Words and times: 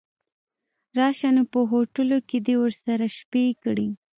راشه 0.97 1.29
نو 1.35 1.43
په 1.53 1.59
هوټلو 1.71 2.17
کې 2.29 2.37
دې 2.45 2.55
ورسره 2.63 3.05
شپې 3.17 3.45
کړي. 3.63 3.89